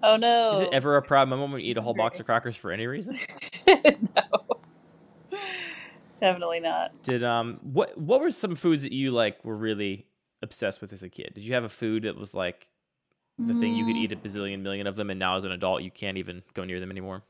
[0.03, 0.51] oh no.
[0.53, 2.71] Is it ever a proud moment when you eat a whole box of crackers for
[2.71, 3.15] any reason?
[3.67, 4.57] no.
[6.19, 6.91] Definitely not.
[7.03, 10.07] Did um what what were some foods that you like were really
[10.41, 11.33] obsessed with as a kid?
[11.35, 12.67] Did you have a food that was like
[13.39, 15.51] the thing you could Mm, eat a bazillion million of them and now as an
[15.51, 17.23] adult you can't even go near them anymore?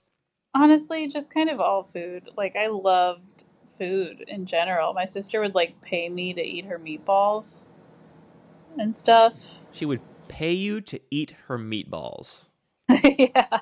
[0.56, 2.30] Honestly, just kind of all food.
[2.38, 3.44] Like I loved
[3.78, 4.94] food in general.
[4.94, 7.64] My sister would like pay me to eat her meatballs
[8.78, 9.56] and stuff.
[9.72, 12.48] She would pay you to eat her meatballs.
[13.04, 13.60] yeah.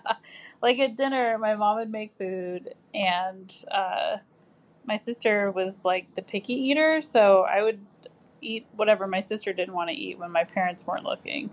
[0.62, 4.18] Like at dinner, my mom would make food, and uh,
[4.86, 7.80] my sister was like the picky eater, so I would
[8.42, 11.50] eat whatever my sister didn't want to eat when my parents weren't looking.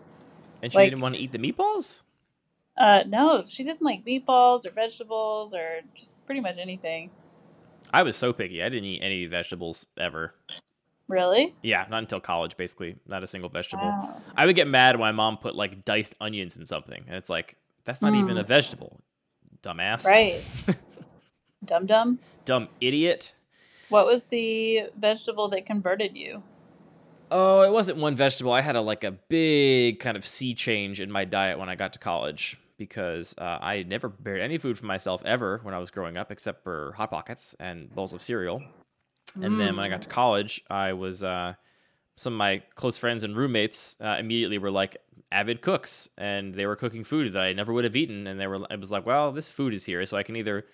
[0.62, 2.02] And she Like- didn't want to eat the meatballs?
[2.78, 7.10] Uh, no, she didn't like meatballs or vegetables or just pretty much anything.
[7.92, 8.62] I was so picky.
[8.62, 10.34] I didn't eat any vegetables ever.
[11.08, 11.54] Really?
[11.62, 12.96] Yeah, not until college basically.
[13.06, 13.84] Not a single vegetable.
[13.84, 14.20] Wow.
[14.36, 17.30] I would get mad when my mom put like diced onions in something and it's
[17.30, 18.40] like that's not even Mm.
[18.40, 19.00] a vegetable.
[19.62, 20.04] Dumbass.
[20.04, 20.40] Right.
[21.64, 22.18] dumb dumb.
[22.44, 23.32] Dumb idiot.
[23.88, 26.42] What was the vegetable that converted you?
[27.30, 28.52] Oh, it wasn't one vegetable.
[28.52, 31.74] I had a like a big kind of sea change in my diet when I
[31.74, 35.78] got to college because uh, I never prepared any food for myself ever when I
[35.78, 38.62] was growing up, except for hot pockets and bowls of cereal.
[39.40, 41.54] And then when I got to college, I was uh,
[42.16, 44.96] some of my close friends and roommates uh, immediately were like
[45.30, 48.26] avid cooks, and they were cooking food that I never would have eaten.
[48.26, 50.64] And they were, it was like, well, this food is here, so I can either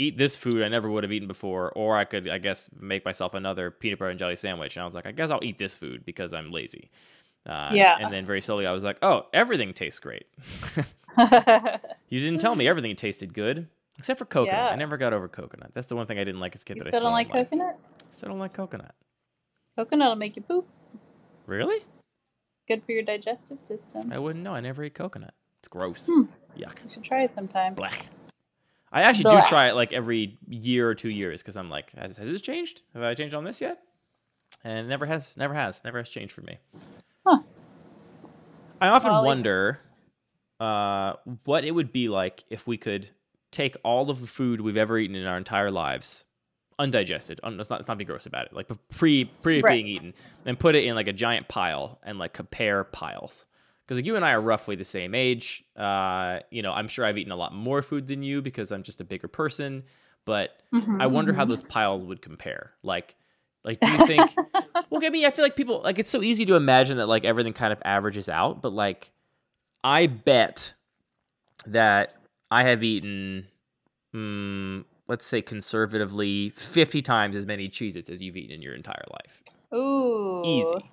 [0.00, 3.04] eat this food I never would have eaten before, or I could, I guess, make
[3.04, 4.76] myself another peanut butter and jelly sandwich.
[4.76, 6.90] And I was like, I guess I'll eat this food because I'm lazy.
[7.44, 7.96] Uh, Yeah.
[8.00, 10.26] And then very slowly, I was like, oh, everything tastes great.
[12.08, 13.68] you didn't tell me everything tasted good.
[13.98, 14.54] Except for coconut.
[14.58, 14.68] Yeah.
[14.68, 15.72] I never got over coconut.
[15.74, 16.76] That's the one thing I didn't like as a kid.
[16.76, 17.50] you that I still don't like like.
[17.50, 17.78] coconut?
[18.12, 18.94] Still don't like coconut.
[19.76, 20.68] Coconut will make you poop.
[21.46, 21.84] Really?
[22.68, 24.12] Good for your digestive system.
[24.12, 24.54] I wouldn't know.
[24.54, 25.34] I never ate coconut.
[25.58, 26.06] It's gross.
[26.06, 26.22] Hmm.
[26.56, 26.84] Yuck.
[26.84, 27.74] You should try it sometime.
[27.74, 28.06] Black.
[28.92, 32.16] I actually do try it like every year or two years because I'm like, has,
[32.16, 32.82] has this changed?
[32.94, 33.80] Have I changed on this yet?
[34.64, 35.36] And it never has.
[35.36, 35.82] Never has.
[35.84, 36.58] Never has changed for me.
[37.26, 37.40] Huh.
[38.80, 39.80] I often Well, wonder
[40.60, 43.10] uh, what it would be like if we could
[43.50, 46.24] take all of the food we've ever eaten in our entire lives,
[46.78, 47.40] undigested.
[47.42, 48.52] Un- let's not, let's not be gross about it.
[48.52, 49.72] Like pre pre Right.
[49.72, 53.46] being eaten, and put it in like a giant pile and like compare piles.
[53.84, 55.64] Because like you and I are roughly the same age.
[55.74, 58.82] Uh, you know, I'm sure I've eaten a lot more food than you because I'm
[58.82, 59.84] just a bigger person.
[60.26, 61.48] But Mhm, I wonder how mhm.
[61.48, 62.72] those piles would compare.
[62.82, 63.16] Like,
[63.64, 64.36] like do you think?
[64.90, 67.24] well, I mean, I feel like people like it's so easy to imagine that like
[67.24, 69.10] everything kind of averages out, but like,
[69.84, 70.74] I bet
[71.66, 72.14] that
[72.50, 73.46] I have eaten,
[74.14, 79.04] mm, let's say conservatively, fifty times as many Cheez-Its as you've eaten in your entire
[79.10, 79.42] life.
[79.74, 80.42] Ooh.
[80.44, 80.90] Easy,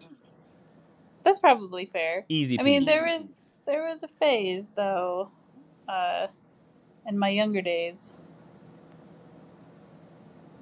[1.23, 2.25] That's probably fair.
[2.29, 2.59] easy.
[2.59, 5.31] I mean, there was there was a phase though,
[5.87, 6.27] uh,
[7.07, 8.13] in my younger days.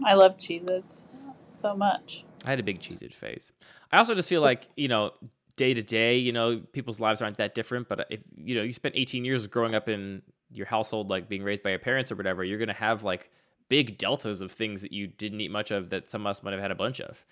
[0.06, 1.04] I loved Cheez-Its
[1.50, 2.24] so much.
[2.46, 3.54] I had a big Cheez It phase.
[3.92, 5.12] I also just feel like, you know,
[5.56, 7.88] day to day, you know, people's lives aren't that different.
[7.88, 11.44] But if, you know, you spent 18 years growing up in your household, like being
[11.44, 13.30] raised by your parents or whatever, you're going to have like
[13.70, 16.54] big deltas of things that you didn't eat much of that some of us might
[16.54, 17.26] have had a bunch of.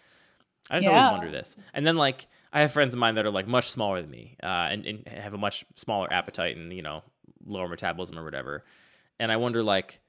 [0.69, 0.91] I just Yeah.
[0.91, 1.55] always wonder this.
[1.73, 4.37] And then, like, I have friends of mine that are like much smaller than me
[4.43, 7.03] uh, and, and have a much smaller appetite and, you know,
[7.45, 8.63] lower metabolism or whatever.
[9.19, 9.99] And I wonder, like,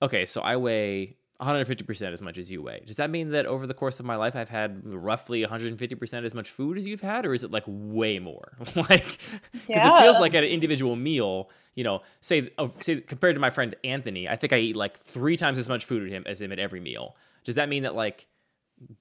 [0.00, 2.82] okay, so I weigh 150% as much as you weigh.
[2.84, 6.34] Does that mean that over the course of my life, I've had roughly 150% as
[6.34, 8.56] much food as you've had, or is it like way more?
[8.76, 9.18] like,
[9.52, 13.40] because it feels like at an individual meal, you know, say, oh, say compared to
[13.40, 16.24] my friend Anthony, I think I eat like three times as much food at him
[16.26, 17.14] as him at every meal.
[17.44, 18.26] Does that mean that like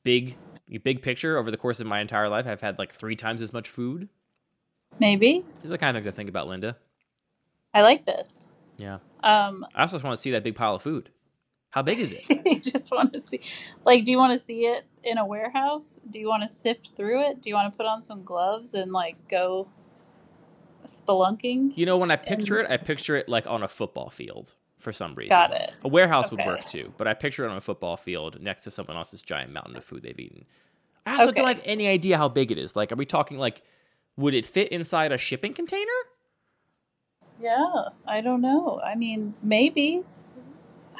[0.03, 0.37] big,
[0.83, 3.51] big picture over the course of my entire life, I've had like three times as
[3.51, 4.09] much food?
[4.99, 6.77] Maybe These are the kind of things I think about, Linda.
[7.73, 8.45] I like this.
[8.77, 8.99] Yeah.
[9.23, 11.09] Um, I also just want to see that big pile of food.
[11.77, 12.23] How big is it?
[12.43, 13.39] you just want to see,
[13.85, 15.99] like, do you want to see it in a warehouse?
[16.09, 17.39] Do you want to sift through it?
[17.39, 19.67] Do you want to put on some gloves and like go
[20.87, 21.73] spelunking?
[21.77, 24.91] You know, when I picture it, I picture it like on a football field for
[24.91, 25.37] some reason.
[25.37, 25.75] Got it.
[25.83, 28.71] A warehouse would work too, but I picture it on a football field next to
[28.71, 30.45] someone else's giant mountain of food they've eaten.
[31.05, 32.75] I also don't have any idea how big it is.
[32.75, 33.61] Like, are we talking like,
[34.15, 35.91] would it fit inside a shipping container?
[37.39, 38.81] Yeah, I don't know.
[38.83, 40.03] I mean, maybe.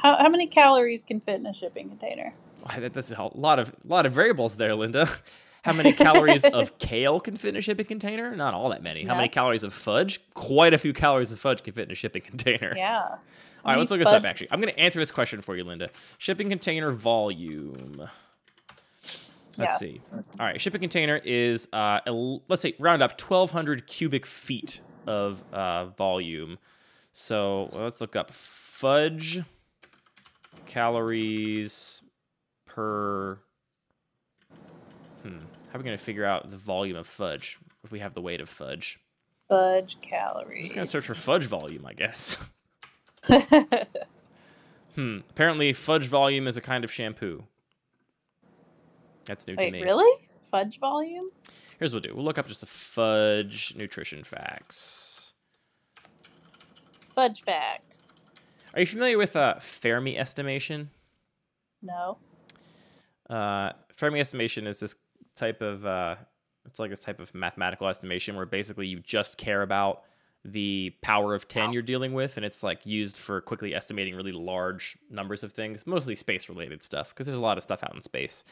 [0.01, 2.33] How how many calories can fit in a shipping container?
[2.77, 5.07] That's a lot of lot of variables there, Linda.
[5.63, 8.33] How many calories of kale can fit in a shipping container?
[8.33, 9.03] Not all that many.
[9.03, 10.21] How many calories of fudge?
[10.33, 12.73] Quite a few calories of fudge can fit in a shipping container.
[12.77, 13.01] Yeah.
[13.65, 14.23] All right, let's look many this up.
[14.23, 15.89] Actually, I'm going to answer this question for you, Linda.
[16.19, 17.97] Shipping container volume.
[17.97, 19.79] Let's Yes.
[19.79, 20.01] see.
[20.13, 25.43] All right, shipping container is uh, el- let's say round up 1,200 cubic feet of
[25.51, 26.59] uh, volume.
[27.11, 29.41] So let's look up fudge
[30.67, 32.01] calories
[32.65, 33.39] per.
[35.23, 35.37] Hmm.
[35.71, 38.21] How are we going to figure out the volume of fudge if we have the
[38.21, 38.99] weight of fudge?
[39.49, 40.63] Fudge I'm calories.
[40.65, 42.37] just going to search for fudge volume, I guess.
[44.95, 45.19] Hmm.
[45.29, 47.43] Apparently, fudge volume is a kind of shampoo.
[49.25, 49.83] That's new to me.
[49.83, 50.27] really?
[50.49, 51.29] Fudge volume?
[51.77, 52.15] Here's what we'll do.
[52.15, 55.35] We'll look up just the fudge nutrition facts.
[57.13, 58.06] Fudge facts.
[58.77, 60.91] Are you familiar with uh, Fermi estimation?
[61.81, 62.19] No.
[63.27, 64.95] Uh, Fermi estimation is this
[65.35, 66.15] type of uh,
[66.67, 70.03] it's like this type of mathematical estimation where basically you just care about
[70.45, 74.31] the power of 10 you're dealing with and it's like used for quickly estimating really
[74.31, 77.93] large numbers of things mostly space related stuff because there's a lot of stuff out
[77.95, 78.43] in space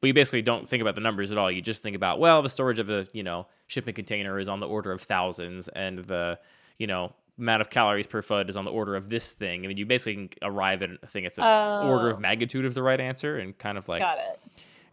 [0.00, 2.42] but you basically don't think about the numbers at all you just think about well
[2.42, 6.00] the storage of a you know shipping container is on the order of thousands and
[6.00, 6.38] the
[6.78, 9.68] you know amount of calories per foot is on the order of this thing i
[9.68, 12.10] mean you basically can arrive at a thing it's an order Oh.
[12.12, 14.40] of magnitude of the right answer and kind of like Got it.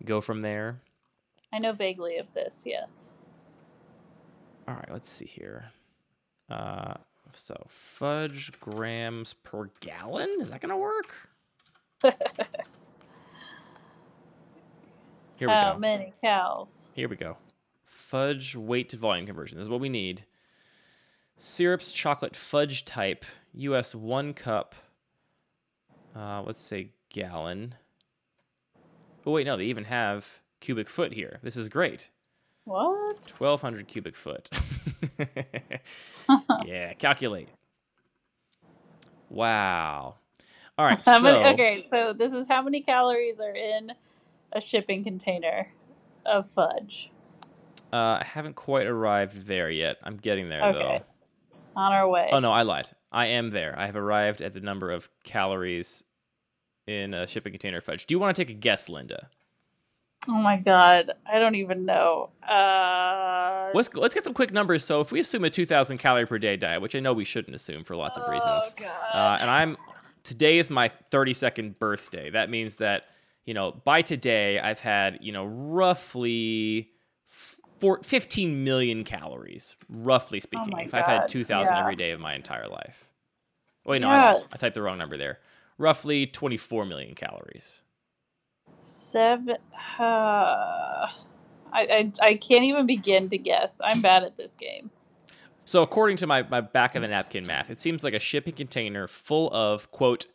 [0.06, 0.80] go from there.
[1.54, 2.64] I know vaguely of this.
[2.66, 3.10] Yes.
[4.68, 5.72] All right, let's see here.
[6.50, 6.96] Uh,
[7.32, 11.30] so fudge grams per gallon is that gonna work?
[15.38, 15.80] Here we How go.
[15.80, 16.90] many cows?
[16.94, 17.38] Here we go.
[17.86, 19.58] Fudge weight to volume conversion.
[19.58, 20.24] This is what we need.
[21.38, 23.26] Syrups, chocolate, fudge type.
[23.54, 24.76] US one cup.
[26.16, 27.76] Uh, let's say gallon.
[29.26, 31.40] Oh wait, no, they even have cubic foot here.
[31.44, 32.10] This is great.
[32.66, 33.32] What?
[33.38, 34.50] 1200 cubic foot.
[36.66, 37.50] yeah, calculate.
[39.30, 40.16] Wow.
[40.78, 41.44] All right, so many?
[41.54, 43.92] Okay, so this is how many calories are in
[44.54, 45.68] a shipping container
[46.26, 47.12] of fudge.
[47.94, 49.98] uh, I haven't quite arrived there yet.
[50.04, 50.80] I'm getting there Okay.
[50.80, 51.06] though.
[51.78, 52.28] On our way.
[52.32, 52.90] Oh no, I lied.
[53.12, 53.74] I am there.
[53.78, 56.04] I have arrived at the number of calories
[56.88, 58.06] in a shipping container fudge.
[58.06, 59.30] Do you want to take a guess, Linda?
[60.28, 62.32] Oh my god, I don't even know.
[62.42, 64.84] Uh, Let's let's get some quick numbers.
[64.84, 67.56] So if we assume a 2,000 calorie per day diet, which I know we shouldn't
[67.56, 69.16] assume for lots of reasons, Oh, God.
[69.16, 69.78] uh, and I'm
[70.24, 72.30] today is my 32nd birthday.
[72.32, 73.04] That means that
[73.46, 76.90] you know by today I've had you know roughly
[77.80, 80.74] four, 15 million calories, roughly speaking.
[80.76, 81.80] Oh if I've had 2,000 yeah.
[81.80, 83.06] every day of my entire life.
[83.86, 84.36] Wait, no, Yeah.
[84.38, 85.40] I, I typed the wrong number there.
[85.78, 87.84] Roughly 24 million calories.
[88.84, 89.58] Seven.
[90.00, 91.10] Uh, I,
[91.74, 93.80] I I can't even begin to guess.
[93.84, 94.92] I'm bad at this game.
[95.66, 98.54] So, according to my, my back of a napkin math, it seems like a shipping
[98.54, 100.28] container full of, quote,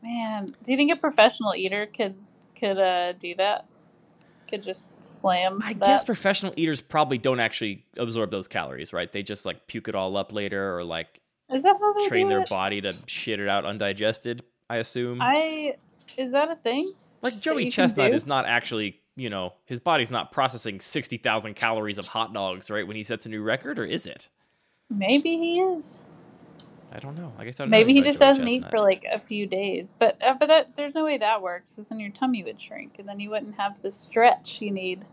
[0.03, 0.53] Man.
[0.63, 2.15] Do you think a professional eater could
[2.59, 3.65] could uh do that?
[4.49, 5.85] Could just slam I that?
[5.87, 9.11] guess professional eaters probably don't actually absorb those calories, right?
[9.11, 12.29] They just like puke it all up later or like Is that how they train
[12.29, 12.49] their it?
[12.49, 15.19] body to shit it out undigested, I assume.
[15.21, 15.75] I
[16.17, 16.93] is that a thing?
[17.21, 22.05] Like Joey Chestnut is not actually, you know, his body's not processing 60,000 calories of
[22.05, 24.27] hot dogs, right, when he sets a new record, or is it?
[24.89, 25.99] Maybe he is.
[26.95, 27.33] I don't know.
[27.39, 29.93] I guess I Maybe he just doesn't eat for like a few days.
[29.97, 31.73] But uh, but that there's no way that works.
[31.75, 35.05] Because then your tummy would shrink, and then you wouldn't have the stretch you need.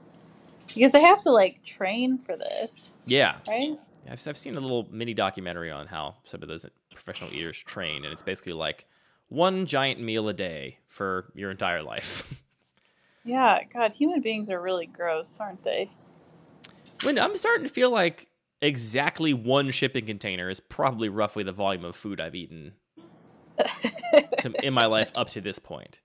[0.75, 3.37] Because they have to like train for this, Yeah.
[3.49, 3.79] right?
[4.09, 8.05] I've, I've seen a little mini documentary on how some of those professional eaters train,
[8.05, 8.87] and it's basically like
[9.29, 12.33] one giant meal a day for your entire life.
[13.23, 13.59] Yeah.
[13.71, 15.91] God, human beings are really gross, aren't they?
[17.03, 18.30] when I'm starting to feel like
[18.63, 22.73] exactly one shipping container is probably roughly the volume of food I've eaten
[24.39, 26.01] to, in my life up to this point,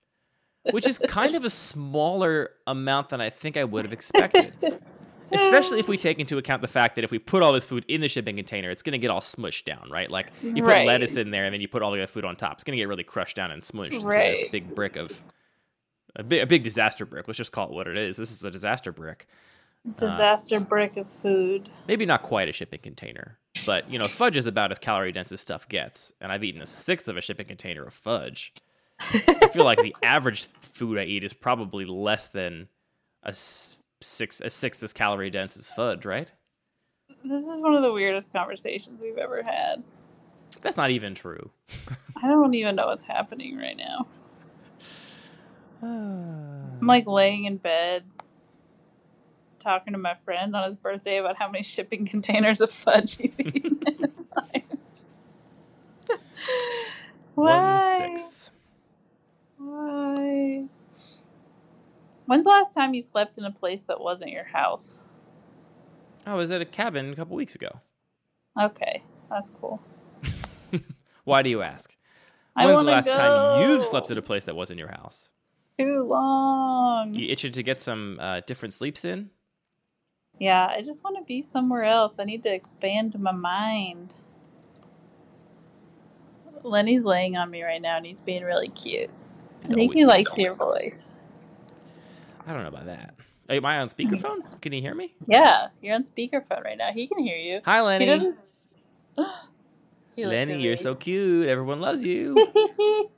[0.70, 4.52] which is kind of a smaller amount than I think I would have expected.
[5.32, 7.84] Especially if we take into account the fact that if we put all this food
[7.88, 10.08] in the shipping container, it's going to get all smushed down, right?
[10.08, 10.86] Like you put Right.
[10.86, 12.52] lettuce in there and then you put all the other food on top.
[12.52, 15.20] It's going to get really crushed down and smushed into this big brick of
[16.14, 17.26] a big, a big disaster brick.
[17.26, 18.16] Let's just call it what it is.
[18.16, 19.26] This is a disaster brick.
[19.86, 21.70] Uh, Disaster brick of food.
[21.86, 25.30] Maybe not quite a shipping container, but you know, fudge is about as calorie dense
[25.30, 28.52] as stuff gets, and I've eaten a sixth of a shipping container of fudge.
[29.00, 32.68] I feel like the average food I eat is probably less than
[33.22, 36.30] a six a sixth as calorie dense as fudge, right?
[37.24, 39.82] This is one of the weirdest conversations we've ever had.
[40.62, 41.50] That's not even true.
[42.16, 44.06] I don't even know what's happening right now.
[45.82, 48.04] I'm like laying in bed
[49.66, 53.40] talking to my friend on his birthday about how many shipping containers of fudge he's
[53.40, 54.62] eaten in his life.
[57.34, 57.98] Why?
[57.98, 58.50] sixth.
[59.58, 60.66] Why?
[62.26, 65.00] When's the last time you slept in a place that wasn't your house?
[66.24, 67.80] I was at a cabin a couple weeks ago.
[68.60, 69.82] Okay, that's cool.
[71.24, 71.96] Why do you ask?
[72.54, 75.28] When's the last time you've slept at a place that wasn't your house?
[75.76, 77.14] Too long.
[77.14, 79.30] You itching to get some uh, different sleeps in?
[80.38, 82.18] Yeah, I just want to be somewhere else.
[82.18, 84.16] I need to expand my mind.
[86.62, 89.10] Lenny's laying on me right now and he's being really cute.
[89.64, 91.06] I He's think he likes your voice.
[92.46, 93.14] I don't know about that.
[93.48, 94.60] Am I on speakerphone?
[94.60, 95.14] Can you hear me?
[95.26, 96.92] Yeah, you're on speakerphone right now.
[96.92, 97.60] He can hear you.
[97.64, 98.06] Hi, He Lenny.
[98.06, 98.36] doesn't.
[100.16, 101.46] He Lenny, you're so cute.
[101.46, 102.34] Everyone loves you.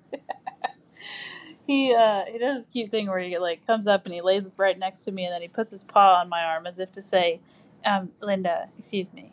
[1.68, 4.50] he uh he does this cute thing where he like comes up and he lays
[4.56, 6.90] right next to me and then he puts his paw on my arm as if
[6.92, 7.40] to say,
[7.84, 9.30] um, Linda, excuse me.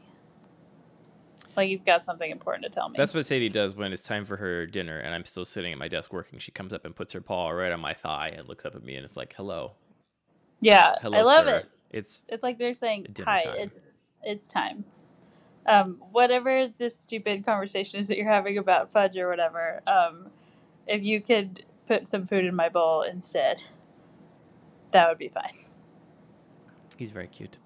[1.55, 2.97] Like he's got something important to tell me.
[2.97, 5.79] That's what Sadie does when it's time for her dinner and I'm still sitting at
[5.79, 6.37] my desk working.
[6.39, 8.83] She comes up and puts her paw right on my thigh and looks up at
[8.83, 9.71] me and it's like, "Hello,
[10.59, 11.69] yeah, hello, I love sir." it.
[11.89, 13.55] It's It's like they're saying, "Hi, time.
[13.57, 14.83] it's it's time."
[15.67, 20.27] Um, whatever this stupid conversation is that you're having about fudge or whatever, um,
[20.87, 23.63] if you could put some food in my bowl instead,
[24.91, 25.53] that would be fine.
[26.97, 27.57] he's very cute.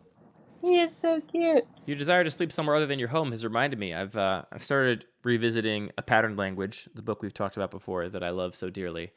[0.64, 1.66] He is so cute.
[1.86, 3.94] Your desire to sleep somewhere other than your home has reminded me.
[3.94, 8.24] I've uh, I've started revisiting a pattern language, the book we've talked about before that
[8.24, 9.12] I love so dearly.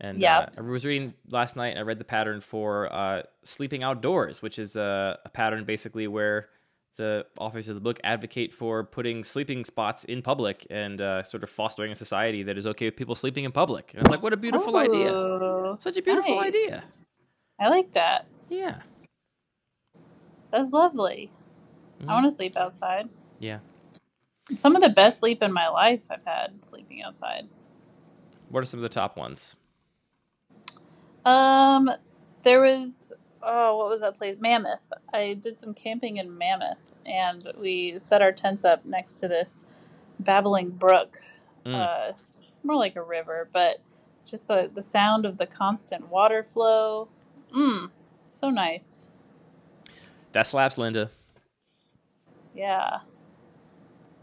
[0.00, 0.58] And Yes.
[0.58, 1.68] uh, I was reading last night.
[1.68, 6.06] and I read the pattern for uh, sleeping outdoors, which is a, a pattern basically
[6.08, 6.48] where
[6.96, 11.42] the authors of the book advocate for putting sleeping spots in public and uh, sort
[11.42, 13.92] of fostering a society that is okay with people sleeping in public.
[13.94, 15.76] And it's like, what a beautiful idea!
[15.78, 16.48] Such a beautiful nice.
[16.48, 16.84] idea.
[17.60, 18.26] I like that.
[18.48, 18.80] Yeah.
[20.50, 21.30] That's lovely.
[22.02, 22.08] Mhm.
[22.08, 23.08] I want to sleep outside.
[23.38, 23.60] Yeah.
[24.56, 27.48] Some of the best sleep in my life I've had sleeping outside.
[28.48, 29.56] What are some of the top ones?
[31.24, 31.90] Um,
[32.42, 33.12] there was
[33.42, 34.36] oh, what was that place?
[34.40, 34.80] Mammoth.
[35.12, 39.64] I did some camping in Mammoth, and we set our tents up next to this
[40.18, 41.18] babbling brook.
[41.66, 41.74] Mm.
[41.74, 43.80] Uh, it's more like a river, but
[44.26, 47.08] just the the sound of the constant water flow.
[47.54, 47.90] Mmm,
[48.28, 49.10] so nice.
[50.32, 51.10] That slaps, Linda.
[52.54, 53.00] Yeah.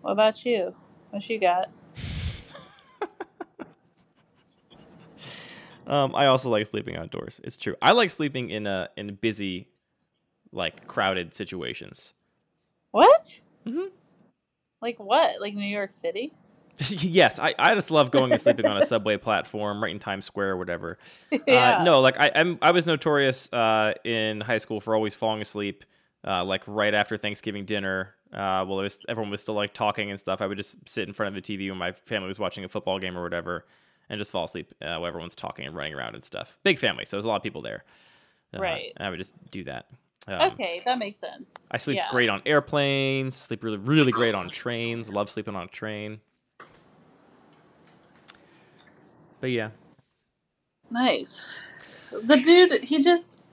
[0.02, 0.76] What about you?
[1.12, 1.70] What you got?
[5.90, 7.42] Um, I also like sleeping outdoors.
[7.44, 7.76] It's true.
[7.82, 9.68] I like sleeping in a in busy,
[10.52, 12.14] like crowded situations.
[12.92, 13.40] What?
[13.66, 13.90] Mhm.
[14.82, 15.42] Like what?
[15.42, 16.32] Like New York City?
[16.80, 20.26] yes, I, I just love going and sleeping on a subway platform right in Times
[20.26, 20.98] Square or whatever.
[21.46, 21.80] yeah.
[21.80, 25.42] Uh, no, like I I'm, I was notorious uh, in high school for always falling
[25.42, 25.84] asleep,
[26.26, 28.16] uh, like right after Thanksgiving dinner.
[28.32, 31.08] Uh, while it was, everyone was still like talking and stuff, I would just sit
[31.08, 33.66] in front of the TV when my family was watching a football game or whatever,
[34.10, 36.58] and just fall asleep uh, while everyone's talking and running around and stuff.
[36.64, 37.84] Big family, so there's a lot of people there.
[38.54, 38.92] Uh, Right.
[38.98, 39.88] And I would just do that.
[40.28, 41.54] Um, okay, that makes sense.
[41.72, 42.08] I sleep Yeah.
[42.10, 43.36] great on airplanes.
[43.36, 45.10] Sleep really, really great on trains.
[45.10, 46.20] Love sleeping on a train.
[49.40, 49.70] But yeah,
[50.92, 51.46] Nice.
[52.12, 53.44] The dude, he just,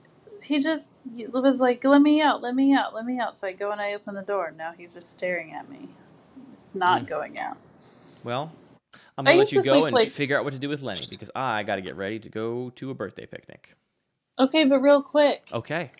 [0.41, 1.01] he just
[1.31, 3.79] was like, "Let me out, let me out, let me out." So I go and
[3.79, 4.47] I open the door.
[4.47, 5.87] And now he's just staring at me,
[6.73, 7.07] not Mm.
[7.07, 7.57] going out.
[8.23, 8.51] well,
[9.17, 11.05] I'm gonna let you go sleep, and like- figure out what to do with Lenny
[11.09, 13.75] because I got to get ready to go to a birthday picnic.
[14.39, 15.91] Okay, but real quick, Okay.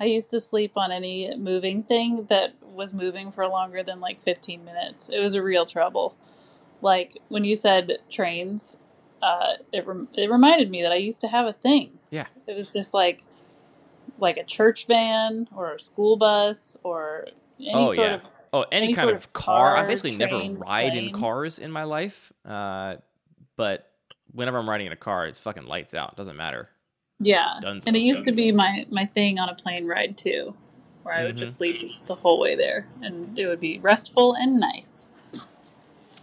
[0.00, 4.22] I used to sleep on any moving thing that was moving for longer than like
[4.22, 5.08] 15 minutes.
[5.10, 6.14] It was a real trouble.
[6.82, 8.78] Like when you said trains,
[9.22, 11.98] uh, it rem- it reminded me that I used to have a thing.
[12.10, 12.26] Yeah.
[12.46, 13.22] It was just like
[14.18, 17.26] like a church van or a school bus or
[17.60, 18.14] any Oh, sort yeah.
[18.14, 18.22] of
[18.52, 19.76] Oh, any, Any kind of of car.
[19.76, 22.32] I car, basically never train, ride in cars in my life.
[22.44, 22.96] Uh,
[23.56, 23.90] but
[24.32, 26.16] whenever I'm riding in a car, it's fucking lights out.
[26.16, 26.68] Doesn't matter.
[27.18, 27.58] yeah.
[27.62, 30.54] Dunzo, and it used to be my my thing on a plane ride too,
[31.02, 31.40] where I would Mhm.
[31.40, 35.06] just sleep the whole way there, and it would be restful and nice.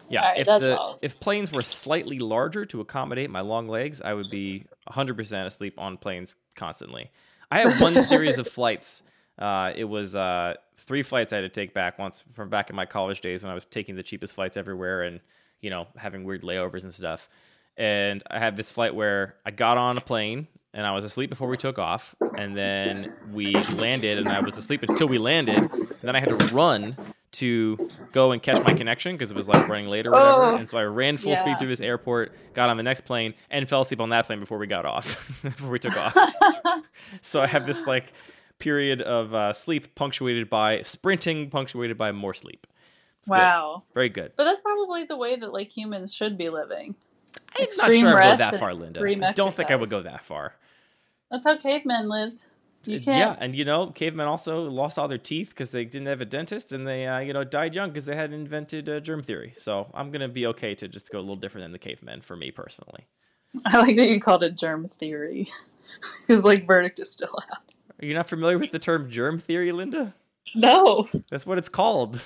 [0.10, 1.00] Yeah, Alright, if the all.
[1.02, 5.76] if planes were slightly larger to accommodate my long legs, I would be 100% asleep
[5.80, 7.10] on planes constantly.
[7.52, 9.02] I had one series of flights.
[9.40, 10.54] Uh, it was uh,
[10.86, 13.52] three flights I had to take back once from back in my college days when
[13.52, 15.20] I was taking the cheapest flights everywhere and
[15.62, 17.30] you know having weird layovers and stuff.
[17.78, 21.30] And I had this flight where I got on a plane and I was asleep
[21.30, 25.58] before we took off, and then we landed and I was asleep until we landed,
[25.60, 26.98] and then I had to run
[27.34, 27.78] to
[28.12, 30.44] go and catch my connection because it was like running late or whatever.
[30.46, 30.56] Oh.
[30.56, 31.42] and so I ran full Yeah.
[31.42, 34.40] speed through this airport, got on the next plane, and fell asleep on that plane
[34.40, 36.16] before we got off, before we took off.
[37.22, 38.12] so I have this like
[38.64, 42.66] period of uh, sleep punctuated by sprinting, punctuated by more sleep.
[43.20, 43.38] It's good.
[43.38, 43.84] wow.
[43.94, 44.32] Very good.
[44.38, 46.96] But that's probably the way that like humans should be living.
[47.58, 49.00] I'm not sure I would go that far, Linda.
[49.00, 50.56] extreme I don't think I would go that far.
[51.30, 52.44] That's how cavemen lived.
[52.86, 53.18] You Uh, can't.
[53.18, 56.26] Yeah, and you know, cavemen also lost all their teeth because they didn't have a
[56.26, 59.54] dentist, and they, uh, you know, died young because they hadn't invented uh, germ theory.
[59.56, 62.36] So I'm gonna be okay to just go a little different than the cavemen for
[62.36, 63.08] me personally.
[63.66, 65.50] I like that you called it germ theory,
[66.28, 67.73] because like verdict is still out.
[68.04, 70.14] Are you not familiar with the term germ theory, Linda?
[70.54, 72.22] No, That's what it's called.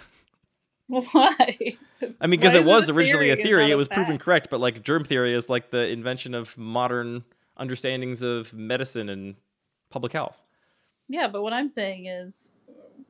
[0.87, 1.77] why?
[2.19, 4.23] I mean, because it was originally a theory and theory, it a was proven fact?
[4.23, 7.25] correct, but like germ theory is like the invention of modern
[7.57, 9.35] understandings of medicine and
[9.91, 10.41] public health.
[11.07, 12.49] Yeah, but what I'm saying is,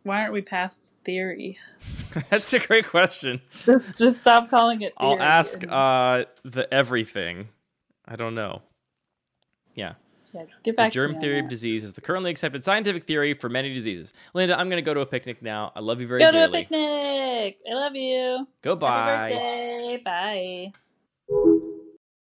[0.03, 1.57] why aren't we past theory?
[2.29, 3.39] That's a great question.
[3.63, 4.93] Just, just stop calling it.
[4.99, 7.47] Theory I'll ask uh, the everything.
[8.05, 8.61] I don't know.
[9.73, 9.93] Yeah.
[10.33, 13.49] Yeah, get back the germ theory of disease is the currently accepted scientific theory for
[13.49, 14.13] many diseases.
[14.33, 15.71] Linda, I'm going to go to a picnic now.
[15.75, 16.31] I love you very much.
[16.31, 17.57] Go to a picnic.
[17.69, 18.47] I love you.
[18.61, 18.89] Goodbye.
[18.89, 20.01] Happy birthday.
[20.03, 20.73] Bye.